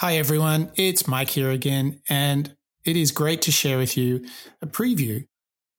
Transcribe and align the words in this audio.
Hi, 0.00 0.18
everyone. 0.18 0.72
It's 0.76 1.08
Mike 1.08 1.30
here 1.30 1.50
again, 1.50 2.02
and 2.06 2.54
it 2.84 2.98
is 2.98 3.10
great 3.10 3.40
to 3.40 3.50
share 3.50 3.78
with 3.78 3.96
you 3.96 4.26
a 4.60 4.66
preview 4.66 5.24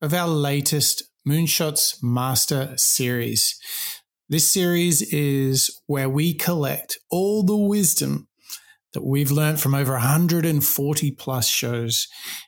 of 0.01 0.11
our 0.11 0.27
latest 0.27 1.03
Moonshots 1.29 2.01
Master 2.01 2.73
series. 2.77 3.59
This 4.27 4.51
series 4.51 5.03
is 5.13 5.69
where 5.85 6.09
we 6.09 6.33
collect 6.33 6.97
all 7.11 7.43
the 7.43 7.55
wisdom 7.55 8.27
that 8.93 9.05
we've 9.05 9.29
learned 9.29 9.59
from 9.59 9.75
over 9.75 9.91
140 9.91 11.11
plus 11.11 11.47
shows. 11.47 12.07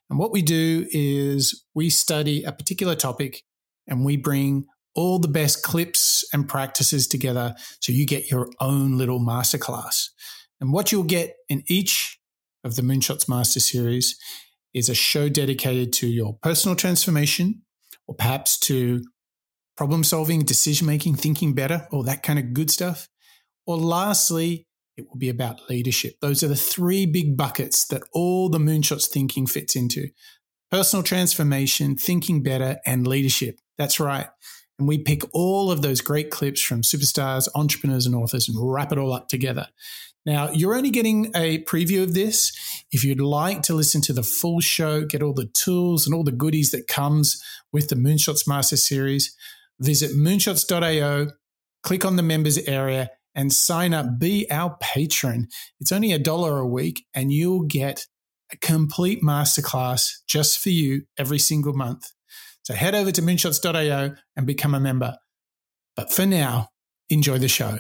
And 0.09 0.17
what 0.17 0.31
we 0.31 0.41
do 0.41 0.87
is 0.89 1.63
we 1.75 1.91
study 1.91 2.43
a 2.43 2.51
particular 2.51 2.95
topic 2.95 3.43
and 3.87 4.03
we 4.03 4.17
bring 4.17 4.65
all 4.95 5.19
the 5.19 5.27
best 5.27 5.61
clips 5.61 6.27
and 6.33 6.49
practices 6.49 7.07
together 7.07 7.53
so 7.79 7.91
you 7.91 8.07
get 8.07 8.31
your 8.31 8.49
own 8.59 8.97
little 8.97 9.19
masterclass. 9.19 10.07
And 10.61 10.73
what 10.73 10.91
you'll 10.91 11.03
get 11.03 11.35
in 11.47 11.63
each 11.67 12.19
of 12.63 12.75
the 12.75 12.81
Moonshots 12.81 13.29
Master 13.29 13.59
Series 13.59 14.17
is 14.73 14.89
a 14.89 14.93
show 14.93 15.29
dedicated 15.29 15.93
to 15.93 16.07
your 16.07 16.37
personal 16.41 16.75
transformation 16.75 17.61
or 18.07 18.15
perhaps 18.15 18.57
to 18.59 19.01
problem 19.77 20.03
solving, 20.03 20.41
decision 20.41 20.85
making, 20.85 21.15
thinking 21.15 21.53
better, 21.53 21.87
all 21.91 22.03
that 22.03 22.23
kind 22.23 22.37
of 22.37 22.53
good 22.53 22.69
stuff. 22.69 23.07
Or 23.65 23.77
lastly, 23.77 24.67
it 24.97 25.07
will 25.07 25.17
be 25.17 25.29
about 25.29 25.69
leadership. 25.69 26.15
Those 26.21 26.43
are 26.43 26.49
the 26.49 26.55
three 26.55 27.05
big 27.05 27.37
buckets 27.37 27.87
that 27.87 28.03
all 28.13 28.49
the 28.49 28.57
Moonshots 28.57 29.07
thinking 29.07 29.47
fits 29.47 29.75
into 29.75 30.09
personal 30.69 31.03
transformation, 31.03 31.95
thinking 31.95 32.43
better, 32.43 32.79
and 32.85 33.07
leadership. 33.07 33.59
That's 33.77 33.99
right. 33.99 34.27
And 34.77 34.87
we 34.87 34.97
pick 34.97 35.23
all 35.33 35.71
of 35.71 35.81
those 35.81 36.01
great 36.01 36.29
clips 36.29 36.61
from 36.61 36.81
superstars, 36.81 37.47
entrepreneurs, 37.55 38.05
and 38.05 38.15
authors 38.15 38.49
and 38.49 38.57
wrap 38.59 38.91
it 38.91 38.97
all 38.97 39.13
up 39.13 39.27
together. 39.27 39.67
Now, 40.25 40.51
you're 40.51 40.75
only 40.75 40.89
getting 40.89 41.31
a 41.35 41.63
preview 41.63 42.03
of 42.03 42.13
this. 42.13 42.51
If 42.91 43.03
you'd 43.03 43.21
like 43.21 43.61
to 43.63 43.73
listen 43.73 44.01
to 44.01 44.13
the 44.13 44.23
full 44.23 44.59
show, 44.59 45.05
get 45.05 45.23
all 45.23 45.33
the 45.33 45.49
tools 45.53 46.05
and 46.05 46.13
all 46.13 46.23
the 46.23 46.31
goodies 46.31 46.71
that 46.71 46.87
comes 46.87 47.41
with 47.71 47.89
the 47.89 47.95
Moonshots 47.95 48.47
Master 48.47 48.77
Series, 48.77 49.35
visit 49.79 50.11
moonshots.io, 50.11 51.27
click 51.83 52.05
on 52.05 52.15
the 52.15 52.23
members 52.23 52.57
area 52.57 53.09
and 53.35 53.53
sign 53.53 53.93
up. 53.93 54.19
Be 54.19 54.49
our 54.51 54.75
patron. 54.81 55.47
It's 55.79 55.91
only 55.91 56.11
a 56.11 56.19
dollar 56.19 56.59
a 56.59 56.67
week 56.67 57.05
and 57.13 57.31
you'll 57.31 57.63
get 57.63 58.05
a 58.51 58.57
complete 58.57 59.21
masterclass 59.21 60.11
just 60.27 60.59
for 60.59 60.69
you 60.69 61.03
every 61.17 61.39
single 61.39 61.73
month. 61.73 62.11
So 62.63 62.73
head 62.73 62.95
over 62.95 63.11
to 63.11 63.21
moonshots.io 63.21 64.15
and 64.35 64.45
become 64.45 64.75
a 64.75 64.79
member. 64.79 65.17
But 65.95 66.11
for 66.11 66.25
now, 66.25 66.69
enjoy 67.09 67.37
the 67.37 67.47
show. 67.47 67.79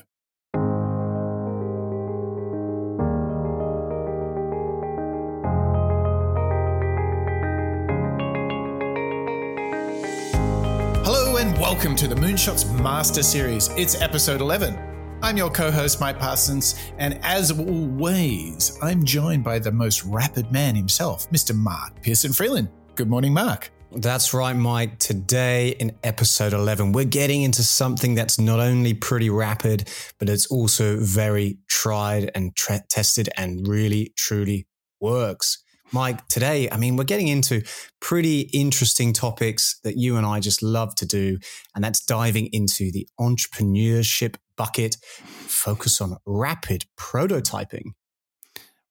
Welcome 11.79 11.95
to 11.95 12.09
the 12.09 12.15
Moonshots 12.15 12.69
Master 12.83 13.23
Series. 13.23 13.69
It's 13.77 14.01
episode 14.01 14.41
11. 14.41 15.17
I'm 15.21 15.37
your 15.37 15.49
co 15.49 15.71
host, 15.71 16.01
Mike 16.01 16.19
Parsons, 16.19 16.75
and 16.97 17.17
as 17.23 17.57
always, 17.57 18.77
I'm 18.81 19.05
joined 19.05 19.45
by 19.45 19.59
the 19.59 19.71
most 19.71 20.03
rapid 20.03 20.51
man 20.51 20.75
himself, 20.75 21.29
Mr. 21.31 21.55
Mark 21.55 22.01
Pearson 22.01 22.33
Freeland. 22.33 22.67
Good 22.95 23.07
morning, 23.07 23.33
Mark. 23.33 23.71
That's 23.93 24.33
right, 24.33 24.51
Mike. 24.51 24.99
Today 24.99 25.69
in 25.79 25.95
episode 26.03 26.51
11, 26.51 26.91
we're 26.91 27.05
getting 27.05 27.43
into 27.43 27.63
something 27.63 28.13
that's 28.13 28.37
not 28.37 28.59
only 28.59 28.93
pretty 28.93 29.29
rapid, 29.29 29.87
but 30.17 30.27
it's 30.27 30.47
also 30.47 30.99
very 30.99 31.59
tried 31.69 32.29
and 32.35 32.53
tra- 32.57 32.83
tested 32.89 33.29
and 33.37 33.65
really, 33.65 34.11
truly 34.17 34.67
works. 34.99 35.63
Mike, 35.91 36.27
today, 36.27 36.69
I 36.71 36.77
mean, 36.77 36.97
we're 36.97 37.03
getting 37.03 37.27
into 37.27 37.63
pretty 37.99 38.41
interesting 38.53 39.11
topics 39.11 39.79
that 39.83 39.97
you 39.97 40.17
and 40.17 40.25
I 40.25 40.39
just 40.39 40.61
love 40.61 40.93
to 40.95 41.05
do. 41.05 41.39
And 41.73 41.83
that's 41.83 42.05
diving 42.05 42.49
into 42.53 42.91
the 42.91 43.07
entrepreneurship 43.19 44.35
bucket, 44.55 44.97
focus 45.01 45.99
on 45.99 46.17
rapid 46.25 46.85
prototyping. 46.97 47.93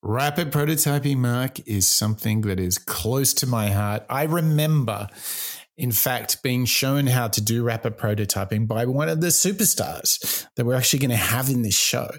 Rapid 0.02 0.52
prototyping, 0.52 1.18
Mark, 1.18 1.60
is 1.68 1.86
something 1.86 2.42
that 2.42 2.58
is 2.58 2.78
close 2.78 3.34
to 3.34 3.46
my 3.46 3.70
heart. 3.70 4.04
I 4.08 4.24
remember, 4.24 5.08
in 5.76 5.92
fact, 5.92 6.42
being 6.42 6.64
shown 6.64 7.06
how 7.06 7.28
to 7.28 7.40
do 7.40 7.64
rapid 7.64 7.98
prototyping 7.98 8.66
by 8.66 8.86
one 8.86 9.08
of 9.08 9.20
the 9.20 9.28
superstars 9.28 10.46
that 10.56 10.64
we're 10.64 10.76
actually 10.76 11.00
going 11.00 11.10
to 11.10 11.16
have 11.16 11.48
in 11.48 11.62
this 11.62 11.76
show. 11.76 12.10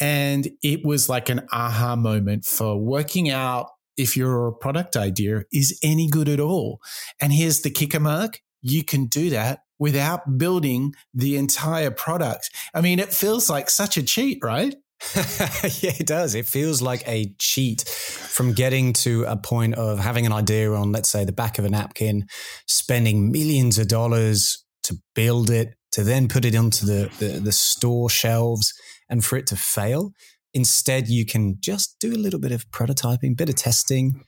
And 0.00 0.48
it 0.62 0.84
was 0.84 1.08
like 1.08 1.28
an 1.28 1.46
aha 1.52 1.96
moment 1.96 2.44
for 2.44 2.76
working 2.76 3.30
out 3.30 3.68
if 3.96 4.16
your 4.16 4.52
product 4.52 4.96
idea 4.96 5.42
is 5.52 5.78
any 5.82 6.08
good 6.08 6.28
at 6.28 6.40
all. 6.40 6.80
And 7.20 7.32
here's 7.32 7.62
the 7.62 7.70
kicker 7.70 8.00
mark. 8.00 8.40
You 8.60 8.82
can 8.82 9.06
do 9.06 9.30
that 9.30 9.60
without 9.78 10.38
building 10.38 10.94
the 11.12 11.36
entire 11.36 11.90
product. 11.90 12.50
I 12.72 12.80
mean, 12.80 12.98
it 12.98 13.12
feels 13.12 13.50
like 13.50 13.68
such 13.68 13.96
a 13.96 14.02
cheat, 14.02 14.38
right? 14.42 14.74
yeah, 15.14 15.92
it 15.98 16.06
does. 16.06 16.34
It 16.34 16.46
feels 16.46 16.80
like 16.80 17.06
a 17.06 17.34
cheat 17.38 17.82
from 17.86 18.52
getting 18.52 18.92
to 18.94 19.24
a 19.24 19.36
point 19.36 19.74
of 19.74 19.98
having 19.98 20.24
an 20.24 20.32
idea 20.32 20.72
on, 20.72 20.92
let's 20.92 21.08
say, 21.08 21.24
the 21.24 21.32
back 21.32 21.58
of 21.58 21.64
a 21.64 21.68
napkin, 21.68 22.26
spending 22.66 23.30
millions 23.30 23.78
of 23.78 23.88
dollars 23.88 24.64
to 24.84 24.96
build 25.14 25.50
it, 25.50 25.74
to 25.92 26.02
then 26.02 26.28
put 26.28 26.44
it 26.44 26.54
onto 26.54 26.86
the, 26.86 27.10
the, 27.18 27.40
the 27.40 27.52
store 27.52 28.08
shelves 28.08 28.72
and 29.08 29.24
for 29.24 29.36
it 29.36 29.46
to 29.48 29.56
fail. 29.56 30.12
Instead, 30.54 31.08
you 31.08 31.26
can 31.26 31.56
just 31.60 31.96
do 31.98 32.12
a 32.12 32.16
little 32.16 32.38
bit 32.38 32.52
of 32.52 32.70
prototyping, 32.70 33.36
bit 33.36 33.48
of 33.48 33.56
testing, 33.56 34.24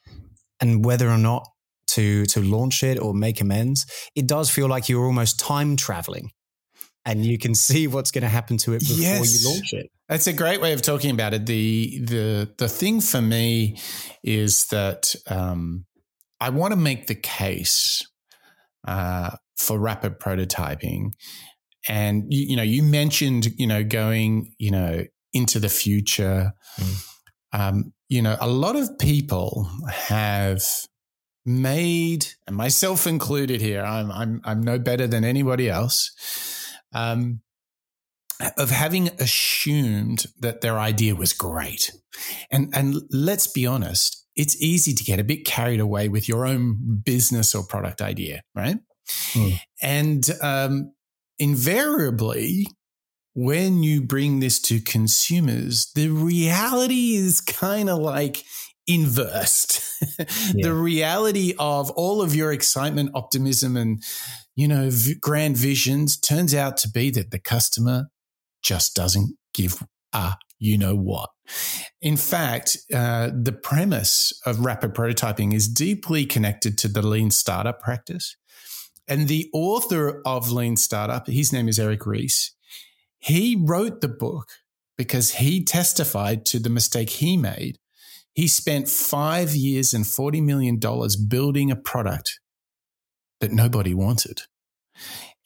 and 0.60 0.84
whether 0.84 1.08
or 1.08 1.18
not 1.18 1.48
to 1.88 2.26
to 2.26 2.42
launch 2.42 2.82
it 2.82 2.98
or 2.98 3.14
make 3.14 3.40
amends, 3.40 3.86
it 4.14 4.26
does 4.26 4.50
feel 4.50 4.68
like 4.68 4.88
you're 4.88 5.06
almost 5.06 5.38
time 5.38 5.76
traveling, 5.76 6.32
and 7.04 7.24
you 7.24 7.38
can 7.38 7.54
see 7.54 7.86
what's 7.86 8.10
going 8.10 8.22
to 8.22 8.28
happen 8.28 8.56
to 8.58 8.74
it 8.74 8.80
before 8.80 8.96
yes. 8.96 9.42
you 9.42 9.50
launch 9.50 9.72
it. 9.72 9.90
That's 10.08 10.26
a 10.26 10.32
great 10.32 10.60
way 10.60 10.72
of 10.72 10.82
talking 10.82 11.10
about 11.10 11.32
it. 11.32 11.46
the 11.46 12.00
the 12.04 12.54
The 12.58 12.68
thing 12.68 13.00
for 13.00 13.20
me 13.20 13.78
is 14.22 14.66
that 14.66 15.14
um, 15.28 15.86
I 16.40 16.50
want 16.50 16.72
to 16.72 16.76
make 16.76 17.06
the 17.06 17.14
case 17.14 18.06
uh, 18.86 19.36
for 19.56 19.78
rapid 19.78 20.18
prototyping, 20.18 21.12
and 21.88 22.24
you, 22.28 22.46
you 22.50 22.56
know, 22.56 22.62
you 22.62 22.82
mentioned 22.82 23.48
you 23.56 23.66
know 23.66 23.84
going 23.84 24.54
you 24.58 24.70
know 24.70 25.04
into 25.36 25.60
the 25.60 25.68
future. 25.68 26.52
Mm. 26.80 27.08
Um, 27.52 27.92
you 28.08 28.22
know, 28.22 28.36
a 28.40 28.48
lot 28.48 28.76
of 28.76 28.98
people 28.98 29.70
have 29.90 30.62
made, 31.44 32.26
and 32.46 32.56
myself 32.56 33.06
included 33.06 33.60
here, 33.60 33.82
I'm, 33.82 34.10
I'm, 34.10 34.40
I'm 34.44 34.62
no 34.62 34.78
better 34.78 35.06
than 35.06 35.24
anybody 35.24 35.68
else, 35.68 36.12
um, 36.92 37.40
of 38.58 38.70
having 38.70 39.08
assumed 39.20 40.26
that 40.40 40.60
their 40.60 40.78
idea 40.78 41.14
was 41.14 41.32
great. 41.32 41.92
And, 42.50 42.72
and 42.74 42.96
let's 43.10 43.46
be 43.46 43.66
honest, 43.66 44.26
it's 44.34 44.60
easy 44.60 44.92
to 44.92 45.04
get 45.04 45.18
a 45.18 45.24
bit 45.24 45.46
carried 45.46 45.80
away 45.80 46.08
with 46.08 46.28
your 46.28 46.46
own 46.46 47.00
business 47.04 47.54
or 47.54 47.66
product 47.66 48.02
idea, 48.02 48.42
right? 48.54 48.76
Mm. 49.32 49.60
And 49.80 50.30
um, 50.42 50.92
invariably, 51.38 52.66
when 53.36 53.82
you 53.82 54.00
bring 54.00 54.40
this 54.40 54.58
to 54.58 54.80
consumers, 54.80 55.92
the 55.94 56.08
reality 56.08 57.16
is 57.16 57.42
kind 57.42 57.90
of 57.90 57.98
like 57.98 58.42
inversed. 58.86 59.82
yeah. 60.18 60.24
The 60.54 60.72
reality 60.72 61.54
of 61.58 61.90
all 61.90 62.22
of 62.22 62.34
your 62.34 62.50
excitement, 62.50 63.10
optimism, 63.14 63.76
and, 63.76 64.02
you 64.54 64.66
know, 64.66 64.88
v- 64.90 65.16
grand 65.16 65.58
visions 65.58 66.16
turns 66.16 66.54
out 66.54 66.78
to 66.78 66.90
be 66.90 67.10
that 67.10 67.30
the 67.30 67.38
customer 67.38 68.06
just 68.62 68.96
doesn't 68.96 69.36
give 69.52 69.82
a 70.14 70.34
you 70.58 70.78
know 70.78 70.96
what. 70.96 71.28
In 72.00 72.16
fact, 72.16 72.78
uh, 72.92 73.28
the 73.30 73.52
premise 73.52 74.32
of 74.46 74.64
rapid 74.64 74.94
prototyping 74.94 75.52
is 75.52 75.68
deeply 75.68 76.24
connected 76.24 76.78
to 76.78 76.88
the 76.88 77.06
lean 77.06 77.30
startup 77.30 77.80
practice. 77.80 78.36
And 79.06 79.28
the 79.28 79.50
author 79.52 80.22
of 80.24 80.50
Lean 80.50 80.76
Startup, 80.76 81.26
his 81.26 81.52
name 81.52 81.68
is 81.68 81.78
Eric 81.78 82.06
Ries, 82.06 82.55
he 83.26 83.56
wrote 83.58 84.02
the 84.02 84.08
book 84.08 84.48
because 84.96 85.34
he 85.34 85.64
testified 85.64 86.46
to 86.46 86.60
the 86.60 86.70
mistake 86.70 87.10
he 87.10 87.36
made. 87.36 87.76
He 88.34 88.46
spent 88.46 88.88
five 88.88 89.50
years 89.50 89.92
and 89.92 90.04
$40 90.04 90.44
million 90.44 90.78
building 91.26 91.70
a 91.70 91.76
product 91.76 92.38
that 93.40 93.50
nobody 93.50 93.94
wanted. 93.94 94.42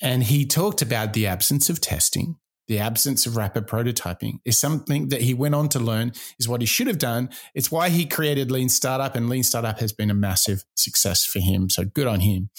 And 0.03 0.25
he 0.25 0.45
talked 0.45 0.83
about 0.83 1.15
the 1.15 1.27
absence 1.27 1.71
of 1.71 1.81
testing, 1.81 2.37
the 2.69 2.79
absence 2.79 3.25
of 3.25 3.37
rapid 3.37 3.67
prototyping 3.67 4.41
is 4.45 4.59
something 4.59 5.09
that 5.09 5.23
he 5.23 5.33
went 5.33 5.55
on 5.55 5.71
to 5.71 5.79
learn 5.79 6.13
is 6.39 6.49
what 6.49 6.61
he 6.61 6.67
should 6.67 6.87
have 6.87 6.99
done. 6.99 7.31
It's 7.55 7.73
why 7.73 7.89
he 7.89 8.05
created 8.05 8.51
Lean 8.51 8.69
Startup, 8.69 9.17
and 9.17 9.29
Lean 9.29 9.43
Startup 9.43 9.79
has 9.81 9.93
been 9.93 10.11
a 10.11 10.15
massive 10.15 10.65
success 10.77 11.25
for 11.25 11.41
him. 11.41 11.71
So 11.71 11.85
good 11.85 12.07
on 12.07 12.21
him. 12.21 12.51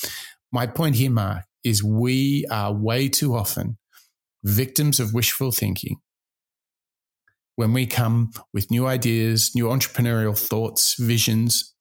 My 0.51 0.65
point 0.65 0.95
here, 0.95 1.12
Mark, 1.12 1.44
is 1.63 1.83
we 1.83 2.45
are 2.51 2.74
way 2.74 3.07
too 3.07 3.35
often 3.35 3.77
victims 4.43 4.99
of 4.99 5.13
wishful 5.13 5.51
thinking. 5.51 5.97
when 7.55 7.73
we 7.73 7.85
come 7.85 8.31
with 8.53 8.71
new 8.71 8.88
ideas, 8.88 9.51
new 9.53 9.65
entrepreneurial 9.65 10.38
thoughts, 10.38 10.95
visions. 10.95 11.75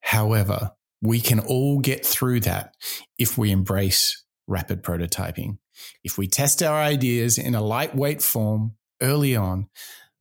However, 0.00 0.72
we 1.02 1.20
can 1.20 1.38
all 1.40 1.80
get 1.80 2.04
through 2.04 2.40
that 2.40 2.74
if 3.18 3.36
we 3.36 3.50
embrace 3.50 4.24
rapid 4.46 4.82
prototyping. 4.82 5.58
If 6.02 6.18
we 6.18 6.26
test 6.26 6.62
our 6.62 6.80
ideas 6.80 7.38
in 7.38 7.54
a 7.54 7.62
lightweight 7.62 8.22
form 8.22 8.76
early 9.02 9.36
on, 9.36 9.68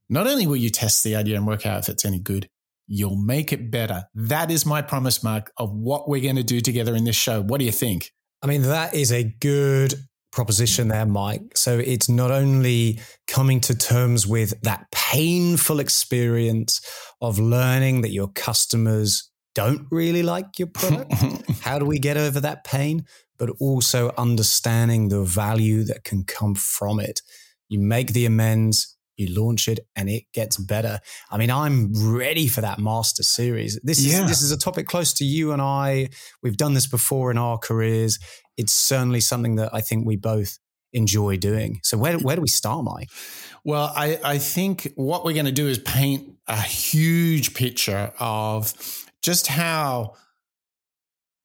not 0.09 0.27
only 0.27 0.45
will 0.45 0.57
you 0.57 0.69
test 0.69 1.03
the 1.03 1.15
idea 1.15 1.37
and 1.37 1.47
work 1.47 1.65
out 1.65 1.79
if 1.79 1.89
it's 1.89 2.05
any 2.05 2.19
good, 2.19 2.49
you'll 2.85 3.15
make 3.15 3.51
it 3.51 3.71
better. 3.71 4.05
That 4.13 4.51
is 4.51 4.65
my 4.65 4.81
promise, 4.81 5.23
Mark, 5.23 5.51
of 5.57 5.73
what 5.73 6.07
we're 6.07 6.21
going 6.21 6.35
to 6.35 6.43
do 6.43 6.61
together 6.61 6.95
in 6.95 7.05
this 7.05 7.15
show. 7.15 7.41
What 7.41 7.59
do 7.59 7.65
you 7.65 7.71
think? 7.71 8.11
I 8.41 8.47
mean, 8.47 8.63
that 8.63 8.93
is 8.93 9.11
a 9.11 9.23
good 9.23 9.95
proposition 10.37 10.89
there, 10.89 11.07
Mike. 11.07 11.57
So 11.57 11.79
it's 11.79 12.07
not 12.07 12.29
only 12.29 12.99
coming 13.27 13.59
to 13.61 13.75
terms 13.75 14.27
with 14.27 14.53
that 14.61 14.85
painful 14.91 15.79
experience 15.79 16.79
of 17.19 17.39
learning 17.39 18.01
that 18.01 18.11
your 18.11 18.27
customers 18.27 19.31
don't 19.55 19.87
really 19.89 20.21
like 20.21 20.59
your 20.59 20.67
product. 20.67 21.11
How 21.61 21.79
do 21.79 21.85
we 21.85 21.97
get 21.97 22.17
over 22.17 22.39
that 22.41 22.63
pain? 22.63 23.05
But 23.39 23.49
also 23.59 24.13
understanding 24.15 25.09
the 25.09 25.23
value 25.23 25.83
that 25.85 26.03
can 26.03 26.23
come 26.23 26.53
from 26.53 26.99
it. 26.99 27.23
You 27.67 27.79
make 27.79 28.13
the 28.13 28.27
amends, 28.27 28.95
you 29.17 29.33
launch 29.33 29.67
it 29.67 29.79
and 29.95 30.09
it 30.09 30.23
gets 30.33 30.57
better. 30.57 30.99
I 31.29 31.37
mean, 31.37 31.51
I'm 31.51 31.91
ready 31.93 32.47
for 32.47 32.61
that 32.61 32.79
master 32.79 33.23
series. 33.23 33.79
This 33.83 33.99
is 33.99 34.19
this 34.27 34.41
is 34.41 34.51
a 34.51 34.57
topic 34.57 34.87
close 34.87 35.13
to 35.13 35.25
you 35.25 35.51
and 35.51 35.61
I. 35.61 36.09
We've 36.41 36.57
done 36.57 36.73
this 36.73 36.87
before 36.87 37.31
in 37.31 37.37
our 37.37 37.57
careers. 37.57 38.19
It's 38.55 38.73
certainly 38.73 39.19
something 39.19 39.55
that 39.55 39.73
I 39.73 39.81
think 39.81 40.05
we 40.05 40.15
both 40.15 40.57
enjoy 40.93 41.37
doing. 41.37 41.79
So 41.83 41.97
where 41.97 42.17
where 42.17 42.35
do 42.35 42.41
we 42.41 42.47
start, 42.47 42.83
Mike? 42.83 43.09
Well, 43.63 43.91
I, 43.95 44.19
I 44.23 44.37
think 44.37 44.93
what 44.95 45.25
we're 45.25 45.33
going 45.33 45.45
to 45.45 45.51
do 45.51 45.67
is 45.67 45.77
paint 45.77 46.29
a 46.47 46.61
huge 46.61 47.53
picture 47.53 48.13
of 48.19 48.73
just 49.21 49.47
how 49.47 50.13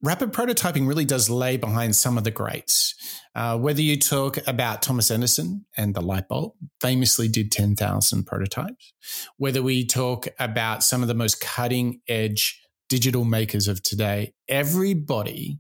rapid 0.03 0.33
prototyping 0.33 0.87
really 0.87 1.05
does 1.05 1.31
lay 1.31 1.57
behind 1.57 1.95
some 1.95 2.19
of 2.19 2.25
the 2.25 2.31
greats. 2.31 2.95
Uh, 3.35 3.57
whether 3.57 3.81
you 3.81 3.99
talk 3.99 4.37
about 4.47 4.83
Thomas 4.83 5.11
Edison 5.11 5.65
and 5.77 5.95
the 5.95 6.03
light 6.03 6.29
bulb, 6.29 6.53
famously 6.81 7.29
did 7.29 7.53
10,000 7.53 8.25
prototypes, 8.25 8.93
whether 9.37 9.63
we 9.63 9.87
talk 9.87 10.27
about 10.39 10.83
some 10.83 11.03
of 11.03 11.09
the 11.09 11.15
most 11.15 11.41
cutting 11.41 12.01
edge 12.09 12.61
digital 12.89 13.25
makers 13.25 13.69
of 13.69 13.83
today, 13.83 14.35
everybody 14.49 15.59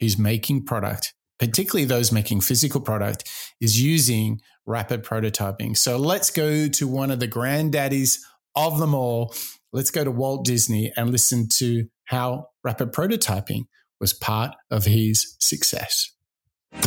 who's 0.00 0.18
making 0.18 0.64
product, 0.64 1.14
particularly 1.38 1.84
those 1.84 2.10
making 2.10 2.40
physical 2.40 2.80
product, 2.80 3.30
is 3.60 3.80
using 3.80 4.40
rapid 4.66 5.04
prototyping. 5.04 5.76
So 5.76 5.96
let's 5.96 6.30
go 6.30 6.66
to 6.66 6.88
one 6.88 7.10
of 7.10 7.20
the 7.20 7.28
granddaddies 7.28 8.18
of 8.56 8.78
them 8.78 8.94
all. 8.94 9.34
Let's 9.72 9.90
go 9.90 10.02
to 10.02 10.10
Walt 10.10 10.44
Disney 10.44 10.92
and 10.96 11.10
listen 11.10 11.48
to 11.58 11.86
how 12.06 12.48
rapid 12.64 12.92
prototyping 12.92 13.66
was 14.02 14.12
part 14.12 14.54
of 14.72 14.84
his 14.84 15.36
success. 15.38 16.10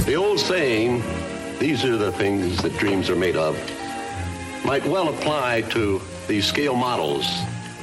The 0.04 0.16
old 0.16 0.38
saying, 0.38 1.02
these 1.60 1.86
are 1.86 1.96
the 1.96 2.12
things 2.12 2.62
that 2.62 2.78
dreams 2.78 3.10
are 3.10 3.16
made 3.16 3.38
of, 3.38 3.56
might 4.66 4.86
well 4.86 5.08
apply 5.08 5.62
to 5.70 6.02
these 6.28 6.46
scale 6.46 6.76
models 6.76 7.26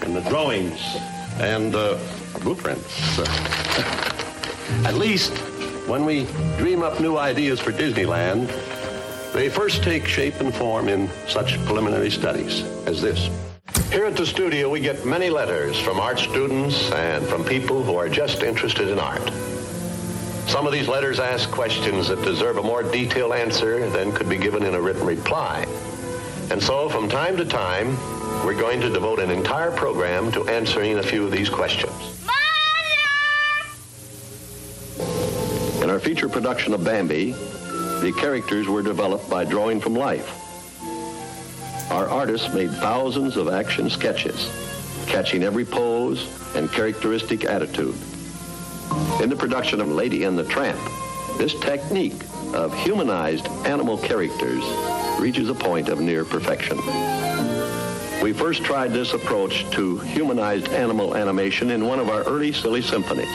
and 0.02 0.14
the 0.14 0.20
drawings 0.28 0.80
and 1.40 1.74
uh, 1.74 1.98
blueprints. 2.40 3.18
At 4.84 4.96
least 4.96 5.32
when 5.88 6.04
we 6.04 6.26
dream 6.58 6.82
up 6.82 7.00
new 7.00 7.16
ideas 7.16 7.58
for 7.58 7.72
Disneyland, 7.72 8.52
they 9.32 9.48
first 9.48 9.82
take 9.82 10.06
shape 10.06 10.40
and 10.40 10.54
form 10.54 10.90
in 10.90 11.08
such 11.26 11.58
preliminary 11.64 12.10
studies 12.10 12.64
as 12.86 13.00
this. 13.00 13.30
Here 13.90 14.04
at 14.04 14.16
the 14.16 14.26
studio, 14.26 14.68
we 14.68 14.80
get 14.80 15.04
many 15.04 15.30
letters 15.30 15.78
from 15.78 16.00
art 16.00 16.18
students 16.18 16.90
and 16.92 17.26
from 17.26 17.44
people 17.44 17.82
who 17.82 17.96
are 17.96 18.08
just 18.08 18.42
interested 18.42 18.88
in 18.88 18.98
art. 18.98 19.22
Some 20.48 20.66
of 20.66 20.72
these 20.72 20.88
letters 20.88 21.20
ask 21.20 21.50
questions 21.50 22.08
that 22.08 22.22
deserve 22.22 22.58
a 22.58 22.62
more 22.62 22.82
detailed 22.82 23.32
answer 23.32 23.88
than 23.90 24.12
could 24.12 24.28
be 24.28 24.36
given 24.36 24.64
in 24.64 24.74
a 24.74 24.80
written 24.80 25.06
reply. 25.06 25.66
And 26.50 26.62
so, 26.62 26.88
from 26.88 27.08
time 27.08 27.36
to 27.36 27.44
time, 27.44 27.96
we're 28.44 28.58
going 28.58 28.80
to 28.80 28.90
devote 28.90 29.20
an 29.20 29.30
entire 29.30 29.70
program 29.70 30.32
to 30.32 30.48
answering 30.48 30.98
a 30.98 31.02
few 31.02 31.24
of 31.24 31.30
these 31.30 31.48
questions. 31.48 31.92
In 35.82 35.88
our 35.88 36.00
feature 36.00 36.28
production 36.28 36.74
of 36.74 36.84
Bambi, 36.84 37.32
the 37.32 38.12
characters 38.18 38.68
were 38.68 38.82
developed 38.82 39.30
by 39.30 39.44
drawing 39.44 39.80
from 39.80 39.94
life. 39.94 40.41
Our 41.92 42.08
artists 42.08 42.54
made 42.54 42.70
thousands 42.70 43.36
of 43.36 43.48
action 43.50 43.90
sketches, 43.90 44.50
catching 45.06 45.42
every 45.42 45.66
pose 45.66 46.26
and 46.56 46.72
characteristic 46.72 47.44
attitude. 47.44 47.94
In 49.20 49.28
the 49.28 49.36
production 49.36 49.78
of 49.78 49.88
Lady 49.88 50.24
and 50.24 50.38
the 50.38 50.44
Tramp, 50.44 50.80
this 51.36 51.54
technique 51.60 52.18
of 52.54 52.74
humanized 52.78 53.46
animal 53.66 53.98
characters 53.98 54.64
reaches 55.20 55.50
a 55.50 55.54
point 55.54 55.90
of 55.90 56.00
near 56.00 56.24
perfection. 56.24 56.78
We 58.22 58.32
first 58.32 58.64
tried 58.64 58.94
this 58.94 59.12
approach 59.12 59.70
to 59.72 59.98
humanized 59.98 60.68
animal 60.68 61.14
animation 61.14 61.70
in 61.70 61.84
one 61.84 61.98
of 61.98 62.08
our 62.08 62.22
early 62.22 62.54
silly 62.54 62.80
symphonies. 62.80 63.28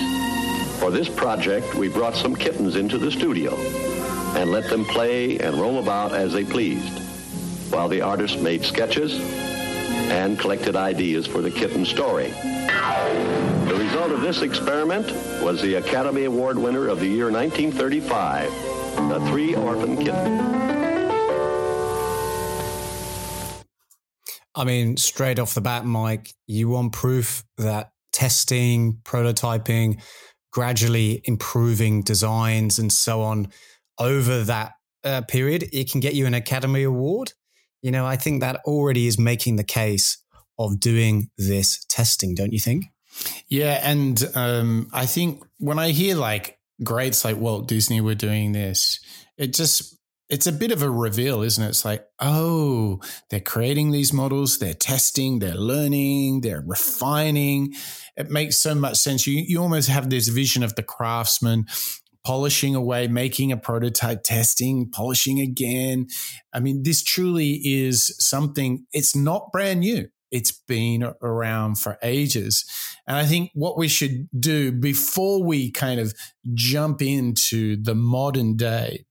For 0.80 0.90
this 0.90 1.10
project, 1.10 1.76
we 1.76 1.90
brought 1.90 2.16
some 2.16 2.36
kittens 2.36 2.76
into 2.76 2.98
the 2.98 3.12
studio 3.12 3.56
and 4.36 4.50
let 4.50 4.68
them 4.68 4.84
play 4.84 5.38
and 5.38 5.62
roam 5.62 5.76
about 5.76 6.14
as 6.14 6.34
they 6.34 6.44
pleased, 6.44 7.07
while 7.70 7.88
the 7.88 8.02
artist 8.02 8.40
made 8.40 8.64
sketches 8.64 9.20
and 10.10 10.40
collected 10.40 10.76
ideas 10.76 11.28
for 11.28 11.42
the 11.42 11.52
kitten 11.52 11.86
story. 11.86 12.30
The 13.68 13.76
result 13.78 14.12
of 14.12 14.22
this 14.22 14.42
experiment 14.42 15.12
was 15.42 15.62
the 15.62 15.76
Academy 15.76 16.26
Award 16.26 16.58
winner 16.58 16.88
of 16.88 17.00
the 17.00 17.08
year 17.08 17.32
1935, 17.32 18.52
The 19.10 19.20
Three 19.30 19.56
Orphan 19.56 19.98
Kittens. 19.98 20.58
I 24.56 24.64
mean, 24.64 24.98
straight 24.98 25.38
off 25.38 25.54
the 25.54 25.62
bat, 25.62 25.86
Mike, 25.86 26.34
you 26.48 26.70
want 26.70 26.92
proof 26.92 27.44
that 27.58 27.92
testing, 28.12 29.00
prototyping, 29.04 30.02
gradually 30.52 31.22
improving 31.26 32.02
designs 32.02 32.80
and 32.80 32.92
so 32.92 33.22
on 33.22 33.50
over 34.00 34.44
that 34.44 34.72
uh, 35.04 35.22
period, 35.22 35.70
it 35.72 35.92
can 35.92 36.02
get 36.02 36.16
you 36.16 36.26
an 36.26 36.34
Academy 36.34 36.82
Award. 36.84 37.34
You 37.82 37.92
know, 37.92 38.06
I 38.06 38.16
think 38.16 38.42
that 38.42 38.62
already 38.66 39.08
is 39.08 39.20
making 39.20 39.56
the 39.56 39.64
case 39.64 40.18
of 40.58 40.80
doing 40.80 41.30
this 41.38 41.84
testing, 41.86 42.36
don't 42.36 42.54
you 42.54 42.60
think? 42.60 42.86
Yeah, 43.48 43.80
and 43.84 44.24
um, 44.36 44.90
I 44.94 45.06
think 45.06 45.44
when 45.60 45.80
I 45.80 45.90
hear 45.90 46.16
like 46.16 46.60
greats 46.84 47.26
like 47.26 47.38
Walt 47.38 47.68
Disney 47.68 48.02
were 48.02 48.16
doing 48.16 48.52
this, 48.52 49.00
it 49.38 49.54
just 49.54 49.96
it's 50.30 50.48
a 50.48 50.52
bit 50.52 50.72
of 50.72 50.82
a 50.82 50.90
reveal, 50.90 51.42
isn't 51.42 51.64
it? 51.64 51.70
It's 51.70 51.86
like, 51.86 52.06
oh, 52.20 53.00
they're 53.30 53.40
creating 53.40 53.92
these 53.92 54.12
models, 54.12 54.60
they're 54.60 54.74
testing, 54.74 55.40
they're 55.40 55.56
learning, 55.56 56.42
they're 56.42 56.64
refining. 56.66 57.74
It 58.18 58.30
makes 58.30 58.58
so 58.58 58.76
much 58.76 58.98
sense. 58.98 59.26
You 59.26 59.42
you 59.48 59.62
almost 59.62 59.90
have 59.90 60.10
this 60.10 60.28
vision 60.28 60.64
of 60.64 60.76
the 60.76 60.84
craftsman 60.84 61.66
polishing 62.28 62.76
away, 62.76 63.08
making 63.08 63.54
a 63.54 63.58
prototype, 63.58 64.22
testing, 64.22 64.92
polishing 64.92 65.40
again. 65.40 66.08
I 66.52 66.60
mean, 66.60 66.84
this 66.84 67.02
truly 67.02 67.54
is 67.64 68.14
something, 68.20 68.86
it's 68.92 69.16
not 69.16 69.54
brand 69.54 69.80
new. 69.80 70.10
It's 70.30 70.52
been 70.52 71.10
around 71.22 71.80
for 71.80 71.98
ages. 72.04 72.66
And 73.08 73.16
I 73.16 73.26
think 73.26 73.52
what 73.54 73.78
we 73.78 73.88
should 73.88 74.28
do 74.38 74.74
before 74.74 75.42
we 75.42 75.72
kind 75.72 76.02
of 76.02 76.14
jump 76.54 77.02
into 77.02 77.82
the 77.82 77.96
modern 77.96 78.58
day, 78.58 79.06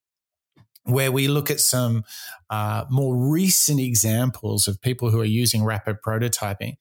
where 0.85 1.11
we 1.11 1.26
look 1.26 1.50
at 1.50 1.58
some 1.58 2.04
uh, 2.50 2.85
more 2.90 3.16
recent 3.32 3.80
examples 3.80 4.68
of 4.68 4.82
people 4.82 5.11
who 5.11 5.20
are 5.23 5.25
using 5.25 5.64
rapid 5.64 6.02
prototyping, 6.06 6.75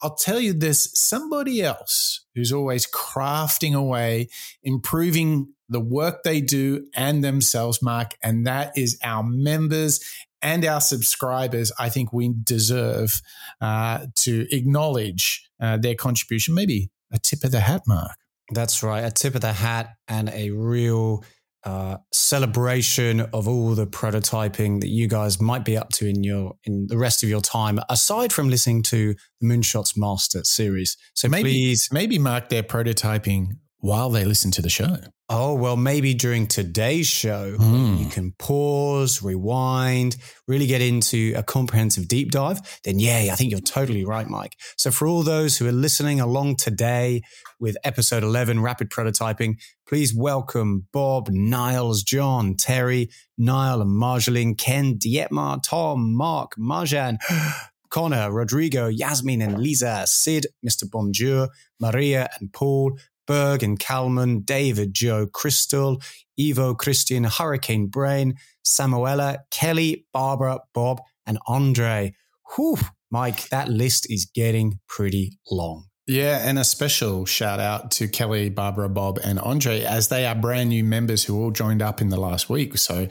I'll 0.00 0.16
tell 0.16 0.40
you 0.40 0.54
there's 0.54 0.98
somebody 0.98 1.62
else 1.62 2.24
who's 2.34 2.50
always 2.50 2.90
crafting 2.90 3.74
away, 3.74 4.28
improving 4.62 5.52
the 5.72 5.80
work 5.80 6.22
they 6.22 6.40
do 6.40 6.86
and 6.94 7.24
themselves, 7.24 7.82
Mark. 7.82 8.14
And 8.22 8.46
that 8.46 8.76
is 8.76 8.98
our 9.02 9.22
members 9.22 10.00
and 10.40 10.64
our 10.64 10.80
subscribers. 10.80 11.72
I 11.78 11.88
think 11.88 12.12
we 12.12 12.34
deserve 12.42 13.20
uh, 13.60 14.06
to 14.16 14.46
acknowledge 14.50 15.48
uh, 15.60 15.76
their 15.76 15.94
contribution. 15.94 16.54
Maybe 16.54 16.90
a 17.12 17.18
tip 17.18 17.44
of 17.44 17.52
the 17.52 17.60
hat, 17.60 17.82
Mark. 17.86 18.16
That's 18.50 18.82
right. 18.82 19.04
A 19.04 19.10
tip 19.10 19.34
of 19.34 19.40
the 19.40 19.52
hat 19.52 19.94
and 20.08 20.28
a 20.30 20.50
real 20.50 21.24
uh, 21.64 21.98
celebration 22.12 23.20
of 23.20 23.46
all 23.46 23.74
the 23.74 23.86
prototyping 23.86 24.80
that 24.80 24.88
you 24.88 25.06
guys 25.06 25.40
might 25.40 25.64
be 25.64 25.76
up 25.76 25.90
to 25.90 26.08
in 26.08 26.24
your 26.24 26.56
in 26.64 26.88
the 26.88 26.98
rest 26.98 27.22
of 27.22 27.28
your 27.28 27.40
time, 27.40 27.78
aside 27.88 28.32
from 28.32 28.48
listening 28.48 28.82
to 28.82 29.14
the 29.40 29.46
Moonshots 29.46 29.96
Master 29.96 30.42
series. 30.42 30.96
So 31.14 31.28
maybe, 31.28 31.50
please, 31.50 31.88
maybe 31.92 32.18
mark 32.18 32.48
their 32.48 32.64
prototyping 32.64 33.58
while 33.78 34.10
they 34.10 34.24
listen 34.24 34.50
to 34.52 34.62
the 34.62 34.68
show. 34.68 34.96
Oh, 35.34 35.54
well, 35.54 35.78
maybe 35.78 36.12
during 36.12 36.46
today's 36.46 37.06
show, 37.06 37.56
Mm. 37.56 37.98
you 37.98 38.06
can 38.06 38.32
pause, 38.38 39.22
rewind, 39.22 40.16
really 40.46 40.66
get 40.66 40.82
into 40.82 41.32
a 41.34 41.42
comprehensive 41.42 42.06
deep 42.06 42.30
dive. 42.30 42.60
Then, 42.84 42.98
yeah, 42.98 43.28
I 43.32 43.34
think 43.36 43.50
you're 43.50 43.60
totally 43.60 44.04
right, 44.04 44.28
Mike. 44.28 44.58
So, 44.76 44.90
for 44.90 45.08
all 45.08 45.22
those 45.22 45.56
who 45.56 45.66
are 45.66 45.72
listening 45.72 46.20
along 46.20 46.56
today 46.56 47.22
with 47.58 47.78
episode 47.82 48.22
11, 48.22 48.60
Rapid 48.60 48.90
Prototyping, 48.90 49.54
please 49.88 50.12
welcome 50.14 50.86
Bob, 50.92 51.30
Niles, 51.30 52.02
John, 52.02 52.54
Terry, 52.54 53.08
Niall, 53.38 53.80
and 53.80 53.90
Marjolaine, 53.90 54.58
Ken, 54.58 54.98
Dietmar, 54.98 55.62
Tom, 55.62 56.14
Mark, 56.14 56.56
Marjan, 56.58 57.16
Connor, 57.88 58.30
Rodrigo, 58.30 58.88
Yasmin, 58.88 59.40
and 59.40 59.58
Lisa, 59.58 60.04
Sid, 60.06 60.46
Mr. 60.66 60.90
Bonjour, 60.90 61.48
Maria, 61.80 62.28
and 62.38 62.52
Paul. 62.52 62.98
Berg 63.26 63.62
and 63.62 63.78
Kalman, 63.78 64.40
David, 64.40 64.94
Joe, 64.94 65.26
Crystal, 65.26 66.00
Evo, 66.38 66.76
Christian, 66.76 67.24
Hurricane 67.24 67.86
Brain, 67.86 68.34
Samuela, 68.64 69.38
Kelly, 69.50 70.06
Barbara, 70.12 70.60
Bob, 70.74 71.00
and 71.26 71.38
Andre. 71.46 72.14
Whew, 72.54 72.78
Mike, 73.10 73.48
that 73.50 73.68
list 73.68 74.10
is 74.10 74.26
getting 74.26 74.80
pretty 74.88 75.38
long. 75.50 75.86
Yeah, 76.06 76.46
and 76.46 76.58
a 76.58 76.64
special 76.64 77.24
shout 77.26 77.60
out 77.60 77.92
to 77.92 78.08
Kelly, 78.08 78.50
Barbara, 78.50 78.88
Bob, 78.88 79.20
and 79.22 79.38
Andre, 79.38 79.82
as 79.82 80.08
they 80.08 80.26
are 80.26 80.34
brand 80.34 80.70
new 80.70 80.82
members 80.82 81.24
who 81.24 81.40
all 81.40 81.52
joined 81.52 81.80
up 81.80 82.00
in 82.00 82.08
the 82.08 82.18
last 82.18 82.50
week. 82.50 82.76
So 82.76 83.06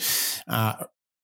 uh, 0.48 0.74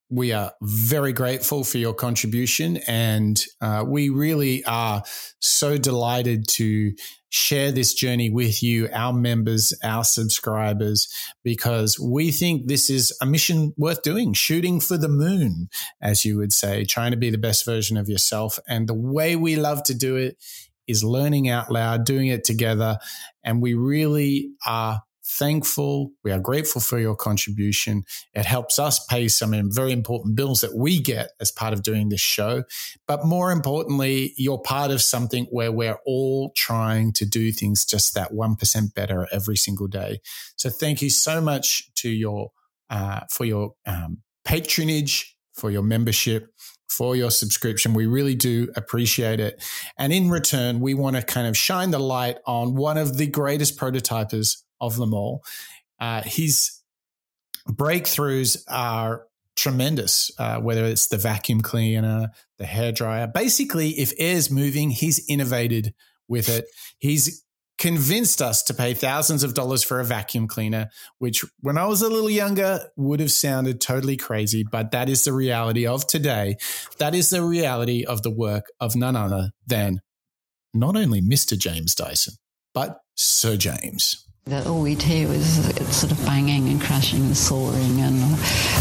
we 0.09 0.31
are 0.31 0.53
very 0.61 1.11
grateful 1.11 1.63
for 1.63 1.77
your 1.77 1.93
contribution, 1.93 2.77
and 2.87 3.41
uh, 3.61 3.83
we 3.85 4.09
really 4.09 4.63
are 4.65 5.03
so 5.39 5.77
delighted 5.77 6.47
to 6.47 6.93
share 7.29 7.71
this 7.71 7.93
journey 7.93 8.29
with 8.29 8.63
you, 8.63 8.87
our 8.93 9.11
members, 9.11 9.73
our 9.83 10.03
subscribers, 10.03 11.07
because 11.43 11.99
we 11.99 12.31
think 12.31 12.67
this 12.67 12.89
is 12.89 13.15
a 13.21 13.25
mission 13.25 13.73
worth 13.77 14.01
doing, 14.01 14.33
shooting 14.33 14.79
for 14.79 14.97
the 14.97 15.09
moon, 15.09 15.67
as 16.01 16.23
you 16.23 16.37
would 16.37 16.53
say, 16.53 16.85
trying 16.85 17.11
to 17.11 17.17
be 17.17 17.29
the 17.29 17.37
best 17.37 17.65
version 17.65 17.97
of 17.97 18.07
yourself. 18.07 18.59
And 18.67 18.87
the 18.87 18.93
way 18.93 19.35
we 19.35 19.57
love 19.57 19.83
to 19.83 19.93
do 19.93 20.15
it 20.15 20.37
is 20.87 21.03
learning 21.03 21.49
out 21.49 21.69
loud, 21.69 22.05
doing 22.05 22.27
it 22.27 22.45
together. 22.45 22.97
And 23.43 23.61
we 23.61 23.73
really 23.73 24.51
are 24.65 25.01
thankful. 25.27 26.11
We 26.23 26.31
are 26.31 26.39
grateful 26.39 26.81
for 26.81 26.99
your 26.99 27.15
contribution. 27.15 28.03
It 28.33 28.45
helps 28.45 28.79
us 28.79 29.05
pay 29.05 29.27
some 29.27 29.53
very 29.71 29.91
important 29.91 30.35
bills 30.35 30.61
that 30.61 30.75
we 30.75 30.99
get 31.01 31.31
as 31.41 31.51
part 31.51 31.73
of 31.73 31.83
doing 31.83 32.09
this 32.09 32.21
show. 32.21 32.63
But 33.07 33.25
more 33.25 33.51
importantly, 33.51 34.33
you're 34.37 34.57
part 34.57 34.91
of 34.91 35.01
something 35.01 35.45
where 35.51 35.71
we're 35.71 35.99
all 36.05 36.51
trying 36.55 37.11
to 37.13 37.25
do 37.25 37.51
things 37.51 37.85
just 37.85 38.13
that 38.15 38.31
1% 38.31 38.93
better 38.93 39.27
every 39.31 39.57
single 39.57 39.87
day. 39.87 40.21
So 40.55 40.69
thank 40.69 41.01
you 41.01 41.09
so 41.09 41.41
much 41.41 41.93
to 41.95 42.09
your, 42.09 42.51
uh, 42.89 43.21
for 43.29 43.45
your 43.45 43.73
um, 43.85 44.19
patronage, 44.45 45.35
for 45.53 45.71
your 45.71 45.83
membership 45.83 46.49
for 46.89 47.17
your 47.17 47.29
subscription. 47.29 47.93
We 47.93 48.05
really 48.05 48.33
do 48.33 48.69
appreciate 48.75 49.41
it. 49.41 49.61
And 49.99 50.13
in 50.13 50.29
return, 50.29 50.79
we 50.79 50.93
want 50.93 51.17
to 51.17 51.21
kind 51.21 51.45
of 51.45 51.57
shine 51.57 51.91
the 51.91 51.99
light 51.99 52.37
on 52.45 52.75
one 52.75 52.97
of 52.97 53.17
the 53.17 53.27
greatest 53.27 53.77
prototypers 53.77 54.63
of 54.79 54.97
them 54.97 55.13
all. 55.13 55.43
Uh, 55.99 56.21
his 56.23 56.81
breakthroughs 57.69 58.57
are 58.67 59.25
tremendous, 59.55 60.31
uh, 60.37 60.59
whether 60.59 60.85
it's 60.85 61.07
the 61.07 61.17
vacuum 61.17 61.61
cleaner, 61.61 62.29
the 62.57 62.65
hair 62.65 62.91
dryer. 62.91 63.27
Basically, 63.27 63.89
if 63.89 64.13
air's 64.17 64.51
moving, 64.51 64.91
he's 64.91 65.25
innovated 65.27 65.93
with 66.27 66.47
it. 66.49 66.65
He's 66.99 67.43
convinced 67.77 68.41
us 68.41 68.63
to 68.63 68.73
pay 68.73 68.93
thousands 68.93 69.43
of 69.43 69.53
dollars 69.53 69.83
for 69.83 69.99
a 69.99 70.05
vacuum 70.05 70.47
cleaner, 70.47 70.89
which 71.19 71.45
when 71.59 71.77
I 71.77 71.85
was 71.85 72.01
a 72.01 72.09
little 72.09 72.29
younger 72.29 72.89
would 72.95 73.19
have 73.19 73.31
sounded 73.31 73.81
totally 73.81 74.17
crazy, 74.17 74.63
but 74.63 74.91
that 74.91 75.09
is 75.09 75.23
the 75.23 75.33
reality 75.33 75.85
of 75.85 76.07
today. 76.07 76.57
That 76.97 77.13
is 77.13 77.29
the 77.29 77.43
reality 77.43 78.03
of 78.03 78.23
the 78.23 78.31
work 78.31 78.65
of 78.79 78.95
none 78.95 79.15
other 79.15 79.51
than 79.65 80.01
not 80.73 80.95
only 80.95 81.21
Mr. 81.21 81.57
James 81.57 81.93
Dyson, 81.93 82.35
but 82.73 82.99
Sir 83.15 83.57
James. 83.57 84.26
That 84.47 84.65
all 84.65 84.81
we'd 84.81 85.01
hear 85.01 85.27
was 85.27 85.45
sort 85.93 86.13
of 86.13 86.25
banging 86.25 86.69
and 86.69 86.79
crashing 86.81 87.19
and 87.19 87.35
soaring, 87.35 87.99
and 87.99 88.23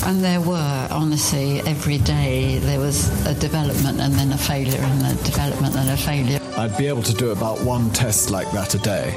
and 0.05 0.23
there 0.23 0.41
were 0.41 0.89
honestly 0.93 1.61
every 1.63 1.99
day 1.99 2.59
there 2.59 2.79
was 2.79 3.09
a 3.27 3.35
development 3.35 4.01
and 4.01 4.15
then 4.15 4.31
a 4.31 4.39
failure 4.39 4.79
and 4.79 5.07
a 5.07 5.15
development 5.25 5.75
and 5.75 5.91
a 5.91 5.97
failure. 5.97 6.39
I'd 6.57 6.77
be 6.79 6.87
able 6.87 7.03
to 7.03 7.13
do 7.13 7.31
about 7.31 7.61
one 7.63 7.91
test 7.91 8.31
like 8.31 8.49
that 8.53 8.77
a 8.77 8.79
day, 8.79 9.13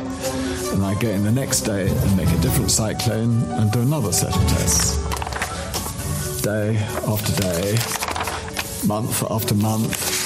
and 0.73 0.83
I'd 0.83 0.99
go 0.99 1.09
in 1.09 1.23
the 1.23 1.31
next 1.31 1.61
day 1.61 1.87
and 1.87 2.17
make 2.17 2.29
a 2.29 2.37
different 2.37 2.71
cyclone 2.71 3.43
and 3.51 3.71
do 3.71 3.81
another 3.81 4.11
set 4.11 4.35
of 4.35 4.41
tests, 4.49 4.97
day 6.41 6.77
after 7.05 7.31
day, 7.43 7.77
month 8.87 9.23
after 9.29 9.53
month. 9.53 10.17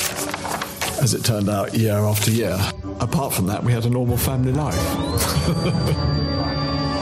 As 1.01 1.13
it 1.13 1.25
turned 1.25 1.49
out, 1.49 1.73
year 1.73 1.97
after 1.97 2.31
year. 2.31 2.57
Apart 3.01 3.33
from 3.33 3.47
that, 3.47 3.61
we 3.61 3.73
had 3.73 3.85
a 3.85 3.89
normal 3.89 4.15
family 4.15 4.53
life. 4.53 4.79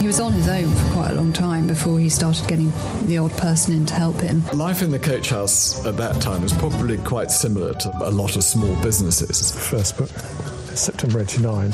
He 0.02 0.08
was 0.08 0.20
on 0.20 0.34
his 0.34 0.48
own 0.48 0.68
for 0.68 0.94
quite 0.94 1.12
a 1.12 1.14
long 1.14 1.32
time 1.32 1.68
before 1.68 2.00
he 2.00 2.10
started 2.10 2.48
getting 2.48 2.74
the 3.06 3.20
odd 3.20 3.32
person 3.38 3.76
in 3.76 3.86
to 3.86 3.94
help 3.94 4.20
him. 4.20 4.44
Life 4.48 4.82
in 4.82 4.90
the 4.90 4.98
coach 4.98 5.30
house 5.30 5.86
at 5.86 5.96
that 5.98 6.20
time 6.20 6.42
was 6.42 6.54
probably 6.54 6.98
quite 6.98 7.30
similar 7.30 7.76
to 7.76 7.92
a 8.02 8.10
lot 8.10 8.36
of 8.36 8.44
small 8.44 8.76
businesses. 8.82 9.52
First 9.70 9.98
book, 9.98 10.10
September 10.76 11.22
89. 11.22 11.72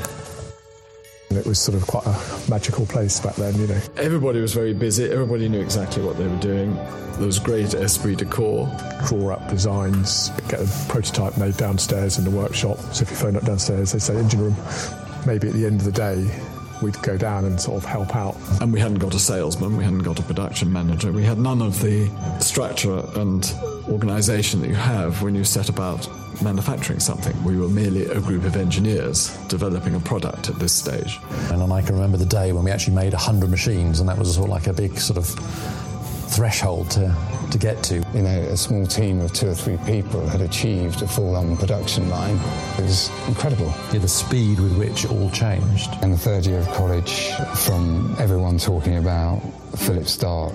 And 1.29 1.38
it 1.38 1.45
was 1.45 1.57
sort 1.57 1.77
of 1.77 1.88
quite 1.88 2.05
a 2.05 2.50
magical 2.50 2.86
place 2.86 3.17
back 3.21 3.36
then, 3.36 3.55
you 3.55 3.67
know. 3.67 3.79
Everybody 3.95 4.41
was 4.41 4.53
very 4.53 4.74
busy, 4.74 5.09
everybody 5.09 5.47
knew 5.47 5.62
exactly 5.62 6.03
what 6.03 6.17
they 6.17 6.27
were 6.27 6.39
doing. 6.39 6.75
There 6.75 7.25
was 7.25 7.39
great 7.39 7.74
esprit 7.75 8.17
de 8.17 8.25
corps. 8.25 8.69
Draw 9.07 9.29
up 9.31 9.50
designs, 9.50 10.31
get 10.50 10.59
a 10.59 10.67
prototype 10.89 11.38
made 11.38 11.55
downstairs 11.55 12.17
in 12.17 12.25
the 12.25 12.31
workshop. 12.31 12.77
So 12.93 13.03
if 13.03 13.09
you 13.09 13.15
phone 13.15 13.38
up 13.38 13.43
downstairs, 13.45 13.93
they 13.93 14.00
say 14.00 14.17
engine 14.17 14.41
room. 14.41 14.55
Maybe 15.25 15.47
at 15.47 15.53
the 15.53 15.65
end 15.65 15.79
of 15.79 15.86
the 15.86 15.91
day, 15.91 16.29
we'd 16.81 17.01
go 17.01 17.17
down 17.17 17.46
and 17.46 17.60
sort 17.60 17.84
of 17.84 17.89
help 17.89 18.15
out. 18.15 18.36
And 18.62 18.72
we 18.72 18.79
hadn't 18.79 19.00
got 19.00 19.13
a 19.13 19.19
salesman, 19.19 19.77
we 19.77 19.84
hadn't 19.84 20.03
got 20.03 20.19
a 20.19 20.24
production 20.24 20.72
manager, 20.72 21.12
we 21.12 21.24
had 21.24 21.38
none 21.38 21.62
of 21.62 21.81
the 21.81 22.10
structure 22.39 23.03
and 23.15 23.53
organisation 23.89 24.62
that 24.62 24.67
you 24.67 24.75
have 24.75 25.22
when 25.22 25.36
you 25.36 25.43
set 25.43 25.69
about 25.69 26.07
manufacturing 26.41 27.00
something. 27.00 27.41
We 27.43 27.57
were 27.57 27.69
merely 27.69 28.05
a 28.05 28.19
group 28.19 28.43
of 28.43 28.55
engineers 28.55 29.36
developing 29.48 29.96
a 29.96 30.00
product 30.00 30.50
at 30.50 30.60
this 30.60 30.74
stage. 30.74 31.19
And 31.51 31.62
I 31.74 31.81
can 31.81 31.96
remember 31.96 32.17
the 32.17 32.25
day 32.25 32.51
when 32.51 32.63
we 32.63 32.72
actually 32.72 32.96
made 32.96 33.13
100 33.13 33.50
machines, 33.50 34.00
and 34.00 34.10
that 34.10 34.17
was 34.17 34.36
sort 34.36 34.46
of 34.46 34.51
like 34.51 34.67
a 34.67 34.74
big 34.74 34.98
sort 34.98 35.17
of 35.17 35.87
threshold 36.27 36.91
to, 36.91 37.15
to 37.51 37.57
get 37.57 37.81
to. 37.84 37.96
You 38.13 38.22
know, 38.22 38.39
a 38.50 38.57
small 38.57 38.86
team 38.86 39.22
of 39.22 39.34
two 39.34 39.50
or 39.50 39.55
three 39.55 39.77
people 39.86 40.25
had 40.27 40.41
achieved 40.41 41.01
a 41.01 41.07
full-on 41.07 41.57
production 41.57 42.10
line. 42.10 42.38
It 42.77 42.84
was 42.84 43.10
incredible. 43.27 43.74
Yeah, 43.91 44.00
the 44.00 44.07
speed 44.07 44.60
with 44.60 44.77
which 44.77 45.05
it 45.05 45.12
all 45.12 45.29
changed. 45.31 45.89
In 46.03 46.12
the 46.12 46.17
third 46.17 46.46
year 46.46 46.60
of 46.60 46.67
college, 46.69 47.31
from 47.65 48.15
everyone 48.19 48.57
talking 48.57 48.98
about 48.98 49.41
Philip 49.77 50.07
Starck, 50.07 50.53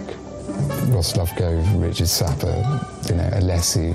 Ross 0.88 1.14
Lovegrove, 1.14 1.82
Richard 1.82 2.08
Sapper, 2.08 2.46
you 3.08 3.14
know, 3.14 3.30
Alessi, 3.34 3.92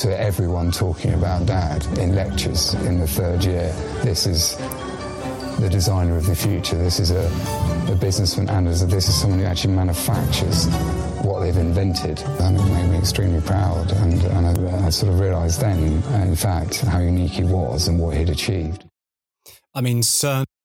to 0.00 0.20
everyone 0.20 0.70
talking 0.70 1.14
about 1.14 1.46
Dad 1.46 1.84
in 1.98 2.14
lectures 2.14 2.74
in 2.74 2.98
the 2.98 3.06
third 3.06 3.44
year. 3.44 3.72
This 4.02 4.26
is 4.26 4.56
the 5.58 5.68
designer 5.68 6.16
of 6.16 6.26
the 6.26 6.36
future. 6.36 6.76
This 6.76 7.00
is 7.00 7.10
a, 7.10 7.26
a 7.90 7.96
businessman 7.96 8.48
and 8.48 8.68
as 8.68 8.86
this 8.86 9.08
is 9.08 9.20
someone 9.20 9.40
who 9.40 9.44
actually 9.44 9.74
manufactures 9.74 10.66
what 11.22 11.40
they've 11.40 11.56
invented. 11.56 12.20
And 12.40 12.56
it 12.56 12.64
made 12.64 12.90
me 12.90 12.98
extremely 12.98 13.40
proud. 13.40 13.90
And, 13.92 14.22
and 14.22 14.46
I, 14.46 14.86
I 14.86 14.90
sort 14.90 15.12
of 15.12 15.20
realised 15.20 15.60
then, 15.60 16.02
uh, 16.04 16.24
in 16.24 16.36
fact, 16.36 16.80
how 16.80 17.00
unique 17.00 17.32
he 17.32 17.44
was 17.44 17.88
and 17.88 17.98
what 17.98 18.16
he'd 18.16 18.30
achieved. 18.30 18.84
I 19.74 19.80
mean, 19.80 20.02
Sir 20.02 20.44